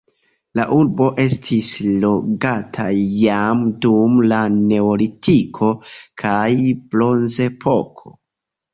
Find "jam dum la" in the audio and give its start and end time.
3.25-4.41